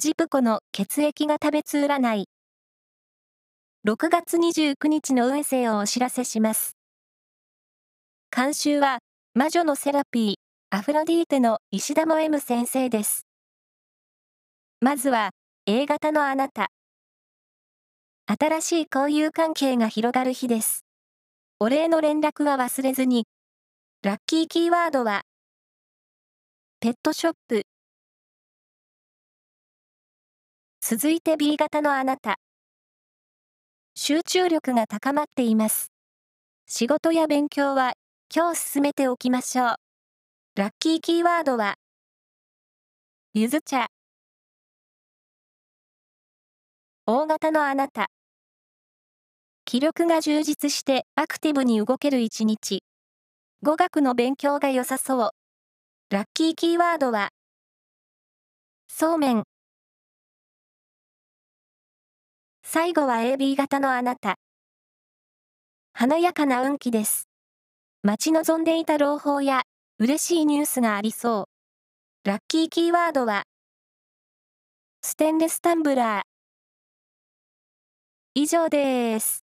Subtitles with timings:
[0.00, 2.24] ジプコの血液が食べつ占い。
[3.86, 6.78] 6月29日の運勢をお知らせします。
[8.34, 9.00] 監修は、
[9.34, 10.34] 魔女のセラピー、
[10.74, 13.26] アフロディーテの石田も M 先生です。
[14.80, 15.32] まずは、
[15.66, 16.68] A 型のあなた。
[18.26, 20.86] 新しい交友関係が広がる日です。
[21.58, 23.26] お礼の連絡は忘れずに。
[24.02, 25.24] ラッキーキーワードは、
[26.80, 27.64] ペットショップ、
[30.90, 32.40] 続いて B 型のあなた。
[33.94, 35.92] 集中力が高まっています。
[36.66, 37.92] 仕事や勉強は
[38.34, 39.74] 今日進めておきましょう。
[40.56, 41.76] ラッキーキーワードは、
[43.34, 43.86] ゆず茶。
[47.06, 48.08] 大型のあなた。
[49.66, 52.82] 気力が充実してアクティブに動ける一日。
[53.62, 55.30] 語学の勉強が良さそう。
[56.10, 57.28] ラッキーキーワードは、
[58.88, 59.49] そうめん。
[62.72, 64.36] 最後は AB 型のあなた。
[65.92, 67.28] 華やかな運気です。
[68.04, 69.62] 待ち望んでいた朗報や
[69.98, 71.48] 嬉しいニュースがありそ
[72.24, 72.28] う。
[72.28, 73.42] ラッキーキーワードは、
[75.02, 76.22] ステンレスタンブラー。
[78.36, 79.49] 以上です。